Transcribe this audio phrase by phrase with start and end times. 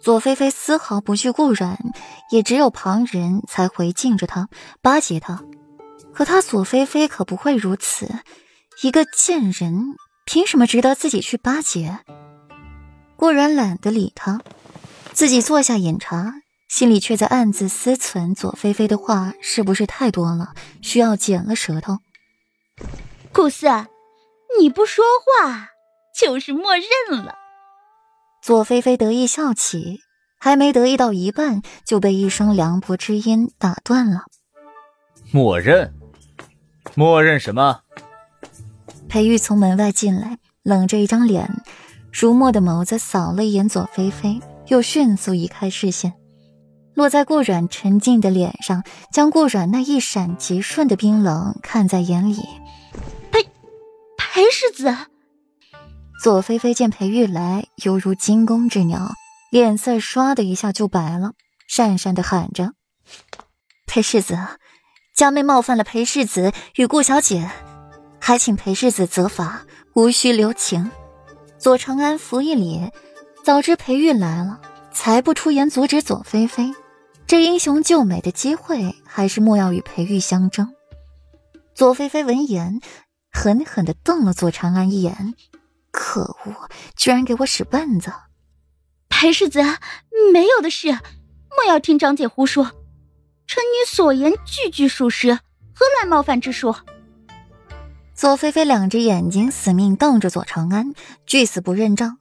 [0.00, 1.78] 左菲菲丝毫不惧顾阮，
[2.30, 4.48] 也只有旁人才回敬着他，
[4.80, 5.44] 巴结他。
[6.12, 8.08] 可他左菲菲可不会如此，
[8.82, 12.00] 一个贱人凭什么值得自己去巴结？
[13.16, 14.40] 顾然懒得理他，
[15.12, 16.34] 自己坐下饮茶，
[16.68, 21.98] 心里却在暗自思忖：左菲菲的话是不是太多了，需要剪了舌头？
[23.32, 23.68] 顾四，
[24.58, 25.68] 你不说话
[26.18, 27.36] 就是默认了。
[28.42, 30.00] 左菲菲得意笑起，
[30.36, 34.22] 还没得意到一半，就被一声凉薄之音打断了。
[35.30, 35.94] 默认？
[36.96, 37.82] 默认什么？
[39.08, 41.62] 裴玉从门外进来，冷着一张脸。
[42.12, 46.12] 如墨的眸子扫了一眼左菲菲，又迅速移开视线，
[46.94, 48.82] 落在顾阮沉静的脸上，
[49.12, 52.42] 将顾阮那一闪即瞬的冰冷看在眼里。
[53.30, 53.44] 裴
[54.16, 54.92] 裴世子，
[56.22, 59.10] 左菲菲见裴玉来，犹如惊弓之鸟，
[59.50, 61.32] 脸色唰的一下就白了，
[61.68, 62.74] 讪讪的喊着
[63.88, 64.38] ：“裴世子，
[65.16, 67.50] 家妹冒犯了裴世子与顾小姐，
[68.20, 69.62] 还请裴世子责罚，
[69.94, 70.92] 无需留情。”
[71.58, 72.92] 左长安扶一礼，
[73.42, 74.60] 早知裴玉来了，
[74.92, 76.72] 才不出言阻止左菲菲。
[77.26, 80.72] 这英雄救美的机会，还是莫要与裴玉相争。
[81.74, 82.80] 左菲菲闻言，
[83.32, 85.34] 狠狠地瞪了左长安一眼
[85.92, 88.12] ：“可恶，居然给我使绊子！”
[89.08, 89.60] 裴世子，
[90.32, 90.88] 没有的事，
[91.56, 92.72] 莫要听长姐胡说。
[93.46, 95.34] 臣女所言句句属实，
[95.74, 96.80] 何来冒犯之说？
[98.14, 100.92] 左菲菲两只眼睛死命瞪着左长安，
[101.26, 102.18] 拒死不认账。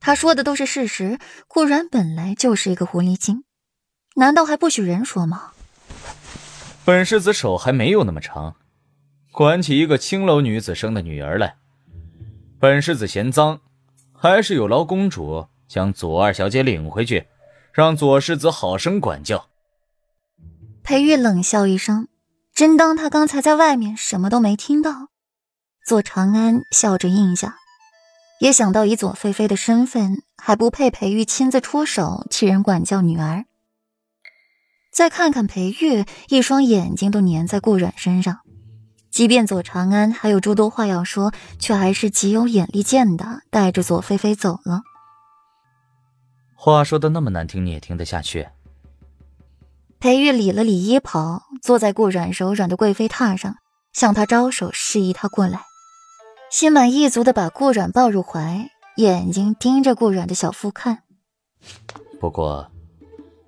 [0.00, 1.18] 他说的都是事实。
[1.46, 3.44] 顾然本来就是一个狐狸精，
[4.16, 5.52] 难道还不许人说吗？
[6.84, 8.56] 本世子手还没有那么长，
[9.30, 11.56] 管起一个青楼女子生的女儿来，
[12.60, 13.58] 本世子嫌脏，
[14.12, 17.26] 还是有劳公主将左二小姐领回去，
[17.72, 19.46] 让左世子好生管教。
[20.82, 22.08] 裴玉冷笑一声，
[22.54, 25.08] 真当他刚才在外面什么都没听到。
[25.86, 27.56] 左长安笑着应下，
[28.40, 33.46] 也想到以左菲菲的身份，还不配裴玉亲自出手替人管教女儿。
[34.92, 38.40] 再看看裴玉，一双眼睛都粘在顾阮身上。
[39.10, 44.82] 即便左长安还有诸多话要说，却还是极有眼力见的，带着左菲菲走了。
[46.54, 48.48] 话说的那么难听，你也听得下去？
[49.98, 53.56] 裴玉理了理衣袍，坐在顾阮柔软的贵妃榻上，
[53.92, 55.62] 向他招手示意他过来。
[56.50, 61.02] 心满意足的把顾阮抱入怀，眼睛盯着顾阮的小腹看。
[62.18, 62.70] 不过，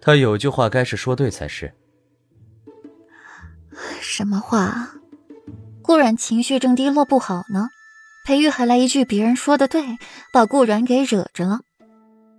[0.00, 1.72] 他有句话该是说对才是。
[4.00, 4.90] 什么话？
[5.90, 7.68] 顾阮情绪正低落不好呢，
[8.24, 9.82] 裴玉还来一句别人说的对，
[10.32, 11.62] 把顾阮给惹着了，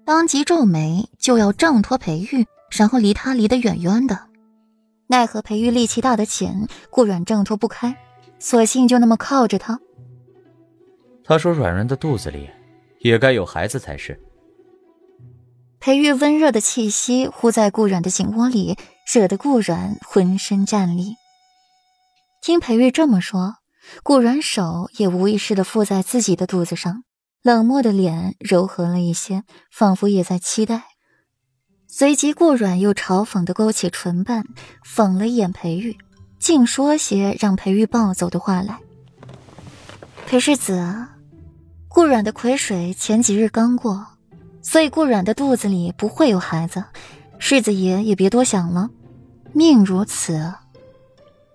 [0.05, 4.17] 当即皱眉就要挣脱裴玉，然后离他离得远远的。
[5.07, 7.93] 奈何裴玉力气大的紧，顾阮挣脱不开，
[8.39, 9.77] 索性就那么靠着他。
[11.25, 12.49] 他说：“软软的肚子里，
[13.01, 14.17] 也该有孩子才是。”
[15.81, 18.77] 裴玉温热的气息呼在顾软的颈窝里，
[19.13, 21.15] 惹得顾软浑身战栗。
[22.41, 23.57] 听裴玉这么说，
[24.01, 27.03] 顾软手也无意识的附在自己的肚子上，
[27.43, 30.85] 冷漠的脸柔和了一些，仿佛也在期待。
[31.87, 34.45] 随即，顾软又嘲讽的勾起唇瓣，
[34.83, 35.95] 讽了一眼裴玉，
[36.39, 38.79] 竟说些让裴玉暴走的话来。
[40.25, 41.05] 裴世子。
[41.87, 44.07] 顾阮的癸水前几日刚过，
[44.63, 46.85] 所以顾阮的肚子里不会有孩子。
[47.37, 48.89] 世子爷也别多想了，
[49.53, 50.53] 命如此。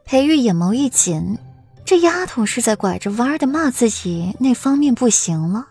[0.06, 1.36] 裴玉眼眸一紧，
[1.84, 5.66] 这丫头是在拐着弯的骂自己那方面不行了。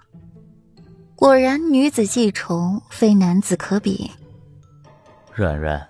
[1.16, 4.12] 果然女子记仇，非男子可比。
[5.34, 5.88] 软软，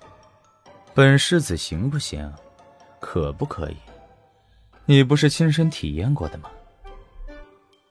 [0.93, 2.31] 本世子行不行？
[2.99, 3.77] 可不可以？
[4.85, 6.51] 你不是亲身体验过的吗？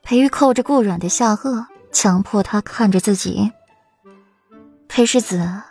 [0.05, 3.51] 裴玉扣着顾软的下颚，强迫他看着自己。
[4.87, 5.63] 裴世子，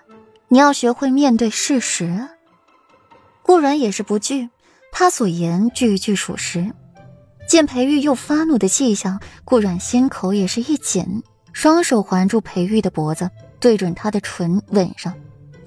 [0.50, 2.28] 你要学会面对事实。
[3.42, 4.50] 顾软也是不惧，
[4.96, 6.72] 他所言句句属实。
[7.50, 13.30] 见裴玉又发怒的迹象，顾阮心口也是一紧，双手环住裴玉的脖子，
[13.60, 15.14] 对准他的唇吻上。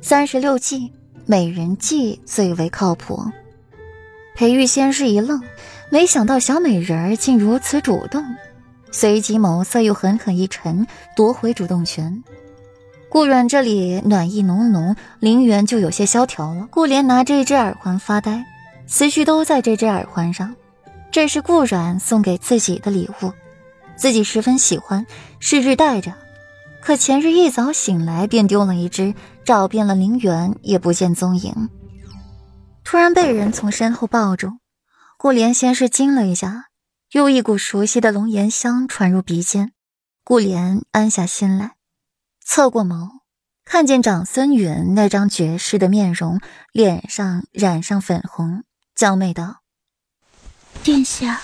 [0.01, 0.93] 三十六计，
[1.27, 3.21] 美人计最为靠谱。
[4.37, 5.43] 裴玉先是一愣，
[5.91, 8.25] 没想到小美人儿竟如此主动。
[8.93, 10.87] 随即眸色又狠狠一沉，
[11.17, 12.23] 夺回主动权。
[13.11, 16.69] 顾阮这里暖意浓浓，林元就有些萧条了。
[16.71, 18.45] 顾莲拿这只耳环发呆，
[18.87, 20.55] 思绪都在这只耳环上。
[21.13, 23.33] 这是顾阮送给自己的礼物，
[23.97, 25.07] 自己十分喜欢，
[25.41, 26.13] 日日戴着。
[26.83, 31.71] 可前日一早醒来便丢了一只，找遍了陵园也不见踪影。
[32.85, 34.53] 突然被人从身后抱住，
[35.17, 36.67] 顾莲先是惊了一下，
[37.13, 39.73] 又一股熟悉的龙涎香传入鼻尖，
[40.23, 41.77] 顾莲安下心来，
[42.45, 43.09] 侧过眸，
[43.65, 46.39] 看见长孙允那张绝世的面容，
[46.73, 48.63] 脸上染上粉红，
[48.97, 49.61] 娇媚道
[50.83, 51.43] ：“殿下。”